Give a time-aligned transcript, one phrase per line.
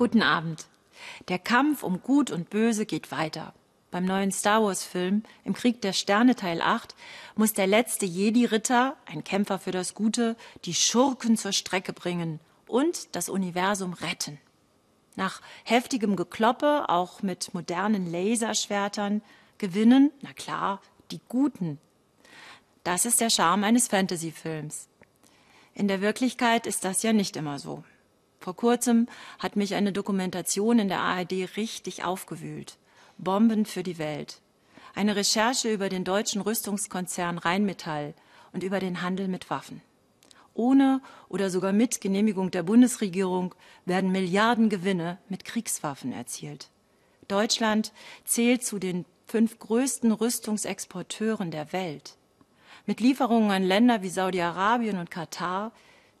[0.00, 0.64] Guten Abend.
[1.28, 3.52] Der Kampf um Gut und Böse geht weiter.
[3.90, 6.94] Beim neuen Star Wars-Film Im Krieg der Sterne Teil 8
[7.36, 13.14] muss der letzte Jedi-Ritter, ein Kämpfer für das Gute, die Schurken zur Strecke bringen und
[13.14, 14.38] das Universum retten.
[15.16, 19.20] Nach heftigem Gekloppe, auch mit modernen Laserschwertern,
[19.58, 20.80] gewinnen, na klar,
[21.10, 21.78] die Guten.
[22.84, 24.88] Das ist der Charme eines Fantasy-Films.
[25.74, 27.84] In der Wirklichkeit ist das ja nicht immer so.
[28.40, 29.06] Vor kurzem
[29.38, 32.78] hat mich eine Dokumentation in der ARD richtig aufgewühlt.
[33.18, 34.40] Bomben für die Welt.
[34.94, 38.14] Eine Recherche über den deutschen Rüstungskonzern Rheinmetall
[38.52, 39.82] und über den Handel mit Waffen.
[40.54, 46.70] Ohne oder sogar mit Genehmigung der Bundesregierung werden Milliarden Gewinne mit Kriegswaffen erzielt.
[47.28, 47.92] Deutschland
[48.24, 52.16] zählt zu den fünf größten Rüstungsexporteuren der Welt.
[52.86, 55.72] Mit Lieferungen an Länder wie Saudi-Arabien und Katar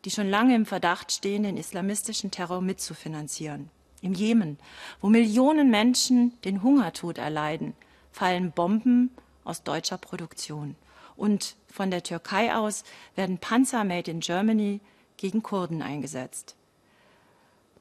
[0.04, 3.70] die schon lange im Verdacht stehen, den islamistischen Terror mitzufinanzieren.
[4.02, 4.58] Im Jemen,
[5.00, 7.74] wo Millionen Menschen den Hungertod erleiden,
[8.12, 9.10] fallen Bomben
[9.44, 10.74] aus deutscher Produktion.
[11.16, 12.84] Und von der Türkei aus
[13.14, 14.80] werden Panzer made in Germany
[15.18, 16.56] gegen Kurden eingesetzt.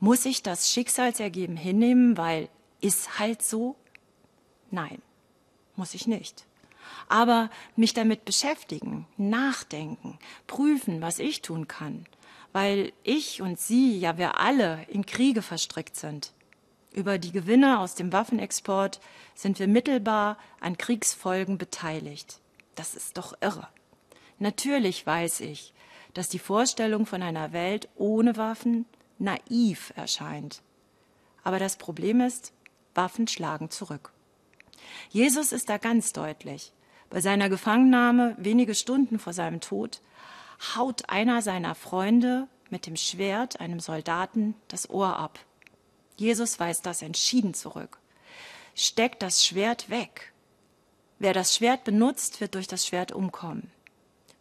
[0.02, 2.50] Muss ich das Schicksalsergeben hinnehmen, weil
[2.81, 3.75] ist halt so?
[4.72, 5.02] Nein,
[5.75, 6.45] muss ich nicht
[7.07, 12.05] aber mich damit beschäftigen, nachdenken, prüfen, was ich tun kann,
[12.53, 16.33] weil ich und Sie, ja wir alle, in Kriege verstrickt sind.
[16.93, 18.99] Über die Gewinne aus dem Waffenexport
[19.35, 22.39] sind wir mittelbar an Kriegsfolgen beteiligt.
[22.75, 23.67] Das ist doch irre.
[24.39, 25.73] Natürlich weiß ich,
[26.13, 28.85] dass die Vorstellung von einer Welt ohne Waffen
[29.19, 30.61] naiv erscheint.
[31.43, 32.53] Aber das Problem ist,
[32.95, 34.11] Waffen schlagen zurück.
[35.09, 36.71] Jesus ist da ganz deutlich.
[37.09, 40.02] Bei seiner Gefangennahme, wenige Stunden vor seinem Tod,
[40.75, 45.39] haut einer seiner Freunde mit dem Schwert einem Soldaten das Ohr ab.
[46.17, 47.97] Jesus weist das entschieden zurück.
[48.75, 50.34] Steckt das Schwert weg.
[51.17, 53.72] Wer das Schwert benutzt, wird durch das Schwert umkommen.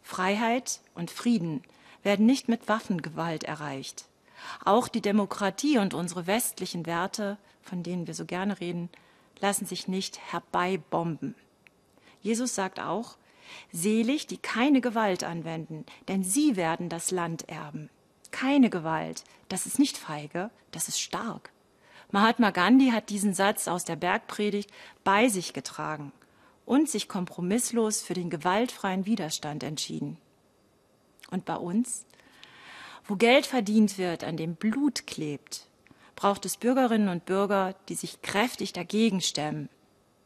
[0.03, 1.62] Freiheit und Frieden
[2.03, 4.06] werden nicht mit Waffengewalt erreicht.
[4.64, 8.91] Auch die Demokratie und unsere westlichen Werte, von denen wir so gerne reden,
[9.41, 11.34] lassen sich nicht herbeibomben.
[12.21, 13.17] Jesus sagt auch,
[13.73, 17.91] Selig, die keine Gewalt anwenden, denn sie werden das Land erben.
[18.31, 21.51] Keine Gewalt, das ist nicht feige, das ist stark.
[22.11, 24.71] Mahatma Gandhi hat diesen Satz aus der Bergpredigt
[25.05, 26.12] bei sich getragen
[26.65, 30.19] und sich kompromisslos für den gewaltfreien Widerstand entschieden.
[31.31, 32.06] Und bei uns?
[33.05, 35.67] Wo Geld verdient wird, an dem Blut klebt,
[36.17, 39.69] braucht es Bürgerinnen und Bürger, die sich kräftig dagegen stemmen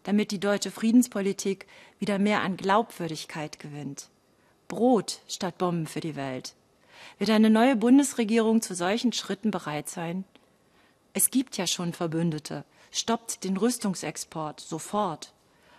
[0.05, 1.67] damit die deutsche Friedenspolitik
[1.99, 4.09] wieder mehr an Glaubwürdigkeit gewinnt.
[4.69, 6.55] Brot statt Bomben für die Welt.
[7.19, 10.25] Wird eine neue Bundesregierung zu solchen Schritten bereit sein?
[11.13, 12.65] Es gibt ja schon Verbündete.
[12.91, 15.33] Stoppt den Rüstungsexport sofort.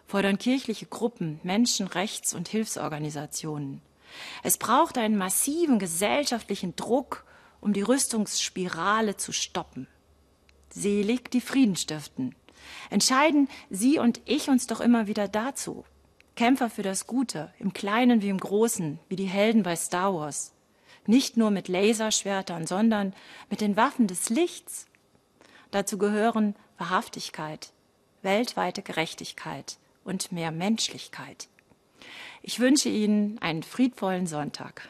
[0.06, 3.82] Fordern kirchliche Gruppen, Menschenrechts- und Hilfsorganisationen.
[4.44, 7.26] Es braucht einen massiven gesellschaftlichen Druck,
[7.62, 9.88] um die Rüstungsspirale zu stoppen.
[10.70, 12.36] Selig die Frieden stiften
[12.90, 15.86] entscheiden Sie und ich uns doch immer wieder dazu.
[16.36, 20.54] Kämpfer für das Gute, im Kleinen wie im Großen, wie die Helden bei Star Wars.
[21.06, 23.14] Nicht nur mit Laserschwertern, sondern
[23.50, 24.88] mit den Waffen des Lichts.
[25.72, 27.72] Dazu gehören Wahrhaftigkeit,
[28.22, 31.50] weltweite Gerechtigkeit und mehr Menschlichkeit.
[32.42, 34.90] Ich wünsche Ihnen einen friedvollen Sonntag.